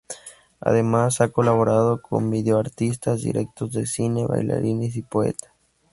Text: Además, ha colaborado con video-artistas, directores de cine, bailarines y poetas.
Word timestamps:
Además, 0.61 1.21
ha 1.21 1.27
colaborado 1.29 2.01
con 2.01 2.31
video-artistas, 2.31 3.21
directores 3.21 3.75
de 3.75 3.85
cine, 3.85 4.25
bailarines 4.25 4.95
y 4.95 5.03
poetas. 5.03 5.51